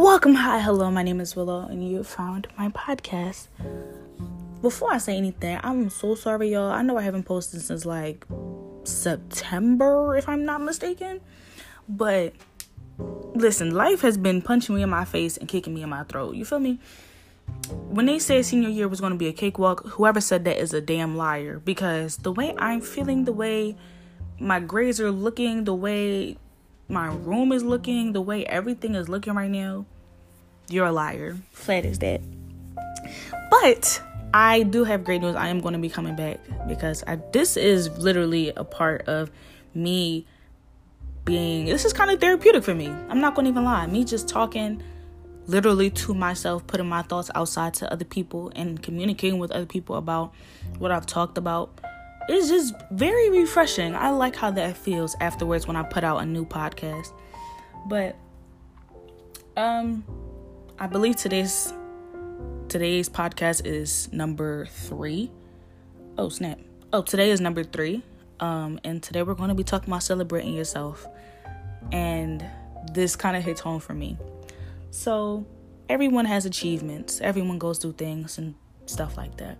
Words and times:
Welcome, 0.00 0.36
hi, 0.36 0.60
hello. 0.60 0.92
My 0.92 1.02
name 1.02 1.20
is 1.20 1.34
Willow, 1.34 1.66
and 1.66 1.86
you 1.86 2.04
found 2.04 2.46
my 2.56 2.68
podcast. 2.68 3.48
Before 4.62 4.92
I 4.92 4.98
say 4.98 5.16
anything, 5.16 5.58
I'm 5.64 5.90
so 5.90 6.14
sorry, 6.14 6.52
y'all. 6.52 6.70
I 6.70 6.82
know 6.82 6.96
I 6.96 7.02
haven't 7.02 7.24
posted 7.24 7.62
since 7.62 7.84
like 7.84 8.24
September, 8.84 10.16
if 10.16 10.28
I'm 10.28 10.44
not 10.44 10.62
mistaken. 10.62 11.20
But 11.88 12.32
listen, 13.34 13.72
life 13.72 14.02
has 14.02 14.16
been 14.16 14.40
punching 14.40 14.72
me 14.72 14.82
in 14.82 14.88
my 14.88 15.04
face 15.04 15.36
and 15.36 15.48
kicking 15.48 15.74
me 15.74 15.82
in 15.82 15.88
my 15.88 16.04
throat. 16.04 16.36
You 16.36 16.44
feel 16.44 16.60
me? 16.60 16.78
When 17.88 18.06
they 18.06 18.20
say 18.20 18.40
senior 18.42 18.68
year 18.68 18.86
was 18.86 19.00
going 19.00 19.14
to 19.14 19.18
be 19.18 19.26
a 19.26 19.32
cakewalk, 19.32 19.84
whoever 19.84 20.20
said 20.20 20.44
that 20.44 20.58
is 20.58 20.72
a 20.72 20.80
damn 20.80 21.16
liar. 21.16 21.58
Because 21.58 22.18
the 22.18 22.30
way 22.30 22.54
I'm 22.56 22.82
feeling, 22.82 23.24
the 23.24 23.32
way 23.32 23.76
my 24.38 24.60
grades 24.60 25.00
are 25.00 25.10
looking, 25.10 25.64
the 25.64 25.74
way 25.74 26.38
my 26.88 27.08
room 27.08 27.52
is 27.52 27.62
looking, 27.62 28.12
the 28.12 28.20
way 28.20 28.46
everything 28.46 28.94
is 28.94 29.08
looking 29.08 29.34
right 29.34 29.50
now, 29.50 29.84
you're 30.68 30.86
a 30.86 30.92
liar. 30.92 31.36
Flat 31.52 31.84
as 31.84 31.98
that. 32.00 32.20
But 33.50 34.02
I 34.34 34.62
do 34.62 34.84
have 34.84 35.04
great 35.04 35.22
news. 35.22 35.36
I 35.36 35.48
am 35.48 35.60
going 35.60 35.72
to 35.72 35.78
be 35.78 35.88
coming 35.88 36.16
back 36.16 36.40
because 36.66 37.02
I, 37.06 37.16
this 37.32 37.56
is 37.56 37.88
literally 37.98 38.50
a 38.50 38.64
part 38.64 39.08
of 39.08 39.30
me 39.74 40.26
being. 41.24 41.66
This 41.66 41.84
is 41.84 41.92
kind 41.92 42.10
of 42.10 42.20
therapeutic 42.20 42.64
for 42.64 42.74
me. 42.74 42.88
I'm 43.08 43.20
not 43.20 43.34
going 43.34 43.44
to 43.44 43.50
even 43.50 43.64
lie. 43.64 43.86
Me 43.86 44.04
just 44.04 44.28
talking 44.28 44.82
literally 45.46 45.88
to 45.90 46.14
myself, 46.14 46.66
putting 46.66 46.88
my 46.88 47.02
thoughts 47.02 47.30
outside 47.34 47.72
to 47.74 47.90
other 47.90 48.04
people, 48.04 48.52
and 48.54 48.82
communicating 48.82 49.38
with 49.38 49.50
other 49.50 49.66
people 49.66 49.96
about 49.96 50.34
what 50.78 50.90
I've 50.90 51.06
talked 51.06 51.38
about 51.38 51.80
it's 52.28 52.48
just 52.48 52.74
very 52.90 53.30
refreshing. 53.30 53.94
I 53.94 54.10
like 54.10 54.36
how 54.36 54.50
that 54.50 54.76
feels 54.76 55.16
afterwards 55.20 55.66
when 55.66 55.76
I 55.76 55.82
put 55.82 56.04
out 56.04 56.18
a 56.18 56.26
new 56.26 56.44
podcast. 56.44 57.12
But 57.86 58.16
um 59.56 60.04
I 60.80 60.86
believe 60.86 61.16
today's 61.16 61.72
today's 62.68 63.08
podcast 63.08 63.66
is 63.66 64.12
number 64.12 64.66
3. 64.66 65.28
Oh, 66.16 66.28
snap. 66.28 66.60
Oh, 66.92 67.02
today 67.02 67.32
is 67.32 67.40
number 67.40 67.64
3. 67.64 68.00
Um 68.38 68.78
and 68.84 69.02
today 69.02 69.24
we're 69.24 69.34
going 69.34 69.48
to 69.48 69.56
be 69.56 69.64
talking 69.64 69.88
about 69.88 70.04
celebrating 70.04 70.54
yourself. 70.54 71.04
And 71.90 72.44
this 72.92 73.16
kind 73.16 73.36
of 73.36 73.42
hits 73.42 73.60
home 73.60 73.80
for 73.80 73.92
me. 73.92 74.18
So, 74.90 75.44
everyone 75.88 76.26
has 76.26 76.46
achievements. 76.46 77.20
Everyone 77.20 77.58
goes 77.58 77.78
through 77.78 77.94
things 77.94 78.38
and 78.38 78.54
stuff 78.86 79.16
like 79.16 79.36
that. 79.38 79.58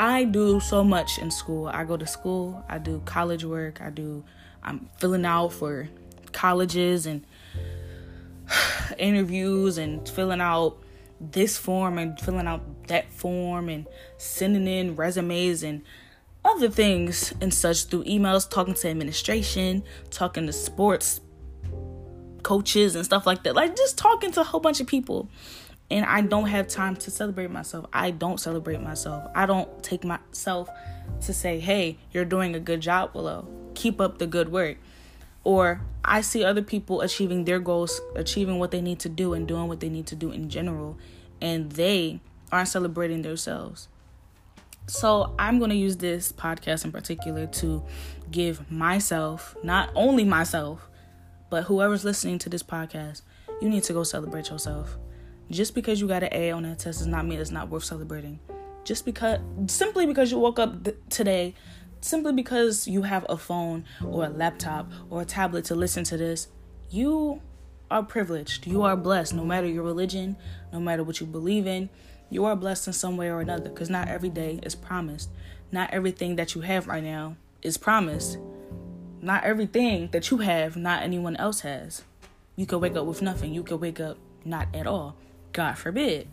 I 0.00 0.24
do 0.24 0.58
so 0.58 0.82
much 0.82 1.18
in 1.18 1.30
school. 1.30 1.68
I 1.68 1.84
go 1.84 1.96
to 1.96 2.08
school, 2.08 2.64
I 2.68 2.78
do 2.78 3.00
college 3.04 3.44
work, 3.44 3.80
I 3.80 3.90
do 3.90 4.24
I'm 4.64 4.88
filling 4.98 5.24
out 5.24 5.52
for 5.52 5.88
colleges 6.32 7.06
and 7.06 7.24
interviews 8.98 9.78
and 9.78 10.08
filling 10.08 10.40
out 10.40 10.78
this 11.20 11.56
form 11.56 11.98
and 11.98 12.18
filling 12.20 12.46
out 12.46 12.88
that 12.88 13.12
form 13.12 13.68
and 13.68 13.86
sending 14.18 14.66
in 14.66 14.96
resumes 14.96 15.62
and 15.62 15.82
other 16.44 16.68
things 16.68 17.32
and 17.40 17.54
such 17.54 17.84
through 17.84 18.04
emails, 18.04 18.48
talking 18.48 18.74
to 18.74 18.88
administration, 18.88 19.84
talking 20.10 20.46
to 20.46 20.52
sports 20.52 21.20
coaches 22.42 22.96
and 22.96 23.04
stuff 23.04 23.26
like 23.26 23.44
that. 23.44 23.54
Like 23.54 23.76
just 23.76 23.96
talking 23.96 24.32
to 24.32 24.40
a 24.40 24.44
whole 24.44 24.60
bunch 24.60 24.80
of 24.80 24.86
people 24.86 25.28
and 25.92 26.06
I 26.06 26.22
don't 26.22 26.46
have 26.46 26.68
time 26.68 26.96
to 26.96 27.10
celebrate 27.10 27.50
myself. 27.50 27.86
I 27.92 28.12
don't 28.12 28.40
celebrate 28.40 28.80
myself. 28.80 29.30
I 29.34 29.44
don't 29.44 29.82
take 29.82 30.04
myself 30.04 30.70
to 31.20 31.34
say, 31.34 31.60
hey, 31.60 31.98
you're 32.12 32.24
doing 32.24 32.54
a 32.54 32.60
good 32.60 32.80
job, 32.80 33.10
Willow. 33.12 33.46
Keep 33.74 34.00
up 34.00 34.16
the 34.16 34.26
good 34.26 34.50
work. 34.50 34.78
Or 35.44 35.80
I 36.04 36.20
see 36.20 36.44
other 36.44 36.62
people 36.62 37.00
achieving 37.00 37.44
their 37.44 37.58
goals, 37.58 38.00
achieving 38.14 38.58
what 38.58 38.70
they 38.70 38.80
need 38.80 39.00
to 39.00 39.08
do, 39.08 39.34
and 39.34 39.46
doing 39.46 39.68
what 39.68 39.80
they 39.80 39.88
need 39.88 40.06
to 40.08 40.16
do 40.16 40.30
in 40.30 40.48
general, 40.48 40.98
and 41.40 41.72
they 41.72 42.20
aren't 42.50 42.68
celebrating 42.68 43.22
themselves. 43.22 43.88
So 44.86 45.34
I'm 45.38 45.58
going 45.58 45.70
to 45.70 45.76
use 45.76 45.96
this 45.96 46.32
podcast 46.32 46.84
in 46.84 46.92
particular 46.92 47.46
to 47.46 47.82
give 48.30 48.70
myself, 48.70 49.56
not 49.62 49.90
only 49.94 50.24
myself, 50.24 50.88
but 51.50 51.64
whoever's 51.64 52.04
listening 52.04 52.38
to 52.40 52.48
this 52.48 52.62
podcast, 52.62 53.22
you 53.60 53.68
need 53.68 53.84
to 53.84 53.92
go 53.92 54.02
celebrate 54.02 54.50
yourself. 54.50 54.96
Just 55.50 55.74
because 55.74 56.00
you 56.00 56.08
got 56.08 56.22
an 56.22 56.30
A 56.32 56.50
on 56.50 56.64
that 56.64 56.78
test 56.78 56.98
does 56.98 57.06
not 57.06 57.26
mean 57.26 57.38
it's 57.38 57.50
not 57.50 57.68
worth 57.68 57.84
celebrating. 57.84 58.40
Just 58.84 59.04
because, 59.04 59.38
simply 59.66 60.06
because 60.06 60.32
you 60.32 60.38
woke 60.38 60.58
up 60.58 60.82
th- 60.82 60.96
today, 61.10 61.54
simply 62.02 62.32
because 62.32 62.86
you 62.86 63.02
have 63.02 63.24
a 63.28 63.36
phone 63.36 63.84
or 64.04 64.26
a 64.26 64.28
laptop 64.28 64.90
or 65.08 65.22
a 65.22 65.24
tablet 65.24 65.64
to 65.66 65.74
listen 65.74 66.04
to 66.04 66.16
this, 66.16 66.48
you 66.90 67.40
are 67.90 68.02
privileged. 68.02 68.66
You 68.66 68.82
are 68.82 68.96
blessed, 68.96 69.34
no 69.34 69.44
matter 69.44 69.66
your 69.66 69.84
religion, 69.84 70.36
no 70.72 70.80
matter 70.80 71.04
what 71.04 71.20
you 71.20 71.26
believe 71.26 71.66
in. 71.66 71.88
You 72.30 72.44
are 72.46 72.56
blessed 72.56 72.86
in 72.86 72.92
some 72.92 73.16
way 73.16 73.28
or 73.28 73.40
another 73.40 73.68
because 73.68 73.90
not 73.90 74.08
every 74.08 74.30
day 74.30 74.58
is 74.62 74.74
promised. 74.74 75.30
Not 75.70 75.90
everything 75.90 76.36
that 76.36 76.54
you 76.54 76.62
have 76.62 76.88
right 76.88 77.04
now 77.04 77.36
is 77.62 77.76
promised. 77.76 78.38
Not 79.20 79.44
everything 79.44 80.08
that 80.12 80.30
you 80.30 80.38
have, 80.38 80.76
not 80.76 81.02
anyone 81.02 81.36
else 81.36 81.60
has. 81.60 82.02
You 82.56 82.66
could 82.66 82.78
wake 82.78 82.96
up 82.96 83.06
with 83.06 83.22
nothing. 83.22 83.54
You 83.54 83.62
could 83.62 83.80
wake 83.80 84.00
up 84.00 84.18
not 84.44 84.68
at 84.74 84.86
all. 84.86 85.16
God 85.52 85.78
forbid. 85.78 86.28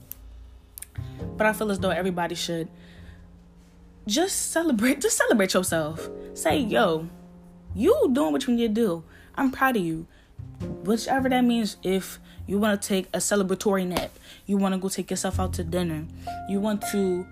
But 1.38 1.48
I 1.48 1.54
feel 1.54 1.72
as 1.72 1.80
though 1.80 1.92
everybody 1.92 2.36
should 2.36 2.70
just 4.10 4.52
celebrate, 4.52 5.02
just 5.02 5.18
celebrate 5.18 5.54
yourself. 5.54 6.10
Say, 6.34 6.60
yo, 6.60 7.08
you 7.76 8.10
doing 8.12 8.32
what 8.32 8.48
you 8.48 8.56
need 8.56 8.76
to 8.76 8.82
do. 8.82 9.04
I'm 9.36 9.52
proud 9.52 9.78
of 9.78 9.84
you. 9.84 10.08
Whichever 10.84 11.30
that 11.30 11.42
means, 11.42 11.78
if 11.84 12.20
you 12.46 12.60
want 12.60 12.82
to 12.82 12.88
take 12.88 13.08
a 13.14 13.20
celebratory 13.20 13.88
nap, 13.88 14.12
you 14.46 14.58
want 14.58 14.74
to 14.74 14.80
go 14.80 14.90
take 14.90 15.10
yourself 15.10 15.40
out 15.40 15.54
to 15.54 15.64
dinner, 15.64 16.06
you 16.50 16.60
want 16.60 16.82
to 16.92 17.26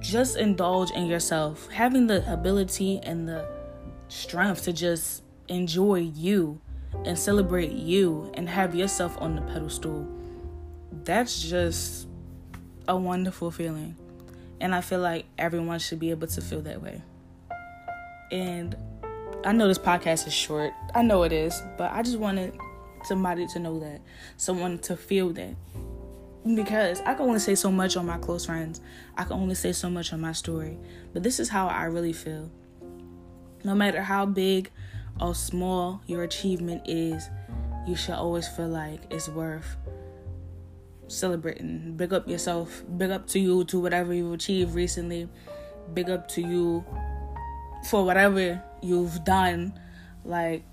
just 0.00 0.36
indulge 0.36 0.90
in 0.90 1.06
yourself, 1.06 1.70
having 1.70 2.06
the 2.06 2.30
ability 2.30 3.00
and 3.02 3.28
the 3.28 3.48
strength 4.08 4.64
to 4.64 4.72
just 4.72 5.22
enjoy 5.48 5.96
you 5.96 6.60
and 7.04 7.18
celebrate 7.18 7.72
you 7.72 8.30
and 8.34 8.48
have 8.48 8.74
yourself 8.74 9.16
on 9.20 9.36
the 9.36 9.42
pedestal 9.42 10.06
that's 11.06 11.40
just 11.40 12.08
a 12.88 12.96
wonderful 12.96 13.50
feeling. 13.50 13.96
And 14.60 14.74
I 14.74 14.80
feel 14.80 15.00
like 15.00 15.26
everyone 15.38 15.78
should 15.78 15.98
be 15.98 16.10
able 16.10 16.26
to 16.28 16.40
feel 16.40 16.62
that 16.62 16.82
way. 16.82 17.02
And 18.32 18.76
I 19.44 19.52
know 19.52 19.68
this 19.68 19.78
podcast 19.78 20.26
is 20.26 20.32
short. 20.32 20.72
I 20.94 21.02
know 21.02 21.22
it 21.22 21.32
is, 21.32 21.62
but 21.76 21.92
I 21.92 22.02
just 22.02 22.18
wanted 22.18 22.56
somebody 23.04 23.46
to 23.48 23.58
know 23.58 23.78
that, 23.80 24.00
someone 24.36 24.78
to 24.80 24.96
feel 24.96 25.30
that. 25.34 25.54
Because 26.44 27.00
I 27.00 27.14
can 27.14 27.26
only 27.26 27.40
say 27.40 27.54
so 27.54 27.70
much 27.70 27.96
on 27.96 28.06
my 28.06 28.18
close 28.18 28.46
friends, 28.46 28.80
I 29.16 29.24
can 29.24 29.34
only 29.34 29.54
say 29.54 29.72
so 29.72 29.90
much 29.90 30.12
on 30.12 30.20
my 30.20 30.32
story, 30.32 30.78
but 31.12 31.22
this 31.22 31.40
is 31.40 31.48
how 31.48 31.66
I 31.66 31.84
really 31.84 32.12
feel. 32.12 32.50
No 33.64 33.74
matter 33.74 34.00
how 34.00 34.26
big 34.26 34.70
or 35.20 35.34
small 35.34 36.00
your 36.06 36.22
achievement 36.22 36.82
is, 36.86 37.28
you 37.86 37.96
should 37.96 38.14
always 38.14 38.46
feel 38.48 38.68
like 38.68 39.00
it's 39.10 39.28
worth 39.28 39.76
celebrating. 41.08 41.94
Big 41.96 42.12
up 42.12 42.28
yourself. 42.28 42.84
Big 42.96 43.10
up 43.10 43.26
to 43.28 43.38
you 43.38 43.64
to 43.64 43.78
whatever 43.80 44.12
you've 44.12 44.32
achieved 44.32 44.74
recently. 44.74 45.28
Big 45.94 46.10
up 46.10 46.28
to 46.28 46.40
you 46.40 46.84
for 47.88 48.04
whatever 48.04 48.62
you've 48.82 49.24
done. 49.24 49.78
Like 50.24 50.64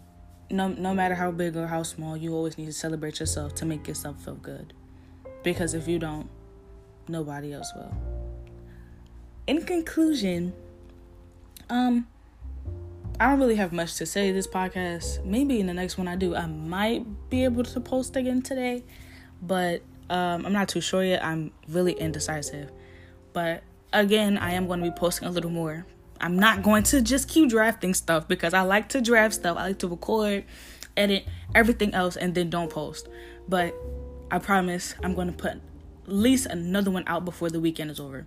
no 0.50 0.70
no 0.70 0.94
matter 0.94 1.16
how 1.16 1.32
big 1.32 1.56
or 1.56 1.68
how 1.68 1.84
small, 1.84 2.18
you 2.18 2.34
always 2.34 2.58
need 2.58 2.66
to 2.66 2.74
celebrate 2.74 3.20
yourself 3.20 3.56
to 3.56 3.66
make 3.66 3.88
yourself 3.88 4.24
feel 4.24 4.36
good. 4.36 4.74
Because 5.44 5.74
if 5.74 5.88
you 5.88 6.00
don't, 6.00 6.30
nobody 7.08 7.54
else 7.54 7.72
will. 7.76 7.94
In 9.48 9.64
conclusion, 9.64 10.54
um 11.70 12.08
I 13.20 13.30
don't 13.30 13.40
really 13.40 13.56
have 13.56 13.72
much 13.72 13.96
to 13.96 14.06
say 14.06 14.32
this 14.32 14.48
podcast. 14.48 15.24
Maybe 15.24 15.59
in 15.59 15.68
the 15.68 15.74
next 15.74 15.97
one 15.97 16.08
I 16.08 16.16
do, 16.16 16.36
I 16.36 16.47
might 16.47 17.29
be 17.29 17.44
able 17.44 17.64
to 17.64 17.79
post 17.79 18.16
again 18.16 18.41
today. 18.41 18.84
But 19.41 19.84
um, 20.09 20.46
I'm 20.46 20.53
not 20.53 20.70
too 20.70 20.82
sure 20.82 21.03
yet. 21.03 21.23
I'm 21.23 21.52
really 21.67 21.94
indecisive. 21.94 22.72
But 23.32 23.64
again, 23.91 24.38
I 24.38 24.52
am 24.53 24.67
going 24.67 24.79
to 24.82 24.90
be 24.90 24.96
posting 24.96 25.28
a 25.28 25.32
little 25.32 25.50
more. 25.50 25.85
I'm 26.22 26.38
not 26.38 26.64
going 26.64 26.84
to 26.84 27.02
just 27.02 27.28
keep 27.28 27.50
drafting 27.50 27.94
stuff 27.94 28.28
because 28.28 28.53
I 28.53 28.61
like 28.61 28.90
to 28.90 29.02
draft 29.02 29.35
stuff. 29.35 29.58
I 29.58 29.67
like 29.67 29.79
to 29.79 29.88
record, 29.88 30.46
edit, 30.96 31.26
everything 31.53 31.94
else, 31.94 32.16
and 32.16 32.34
then 32.34 32.50
don't 32.50 32.70
post. 32.70 33.08
But 33.47 33.76
I 34.32 34.40
promise 34.40 34.96
I'm 35.03 35.16
going 35.16 35.28
to 35.28 35.34
put 35.34 35.52
at 35.52 35.61
least 36.05 36.46
another 36.46 36.91
one 36.91 37.03
out 37.08 37.26
before 37.26 37.50
the 37.50 37.59
weekend 37.59 37.91
is 37.91 38.00
over. 38.00 38.26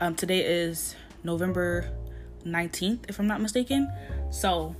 Um, 0.00 0.14
today 0.14 0.40
is 0.40 0.94
November 1.22 1.90
19th, 2.44 3.08
if 3.08 3.18
I'm 3.18 3.26
not 3.26 3.40
mistaken. 3.40 3.90
So, 4.30 4.76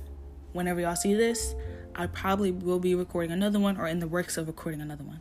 whenever 0.53 0.81
y'all 0.81 0.95
see 0.95 1.13
this, 1.13 1.55
I 1.95 2.07
probably 2.07 2.51
will 2.51 2.79
be 2.79 2.93
recording 2.93 3.31
another 3.31 3.59
one 3.59 3.77
or 3.77 3.87
in 3.87 3.99
the 3.99 4.07
works 4.07 4.37
of 4.37 4.47
recording 4.47 4.81
another 4.81 5.03
one. 5.03 5.19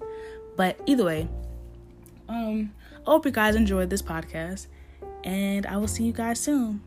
But 0.56 0.80
either 0.86 1.04
way, 1.04 1.28
um, 2.28 2.72
I 3.06 3.10
hope 3.10 3.26
you 3.26 3.30
guys 3.30 3.54
enjoyed 3.54 3.90
this 3.90 4.02
podcast, 4.02 4.66
and 5.22 5.66
I 5.66 5.76
will 5.76 5.88
see 5.88 6.04
you 6.04 6.12
guys 6.12 6.40
soon. 6.40 6.80